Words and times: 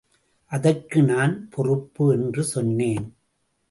அதற்கு 0.51 1.03
நான் 1.03 1.49
பொறுப்பு 1.49 2.13
என்று 2.13 2.43
சொன்னேன். 2.43 3.15